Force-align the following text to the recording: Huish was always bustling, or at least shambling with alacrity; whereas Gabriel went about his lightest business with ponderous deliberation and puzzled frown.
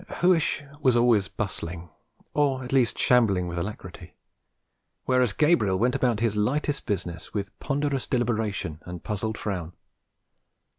Huish 0.21 0.63
was 0.81 0.97
always 0.97 1.27
bustling, 1.27 1.91
or 2.33 2.63
at 2.63 2.73
least 2.73 2.97
shambling 2.97 3.47
with 3.47 3.59
alacrity; 3.59 4.15
whereas 5.05 5.31
Gabriel 5.31 5.77
went 5.77 5.93
about 5.93 6.21
his 6.21 6.35
lightest 6.35 6.87
business 6.87 7.35
with 7.35 7.51
ponderous 7.59 8.07
deliberation 8.07 8.79
and 8.83 9.03
puzzled 9.03 9.37
frown. 9.37 9.73